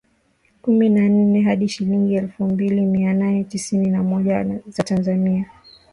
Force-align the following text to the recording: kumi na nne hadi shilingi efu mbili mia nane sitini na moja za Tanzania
kumi 0.61 0.89
na 0.89 1.09
nne 1.09 1.41
hadi 1.41 1.67
shilingi 1.69 2.13
efu 2.15 2.43
mbili 2.43 2.81
mia 2.81 3.13
nane 3.13 3.45
sitini 3.49 3.89
na 3.89 4.03
moja 4.03 4.59
za 4.67 4.83
Tanzania 4.83 5.45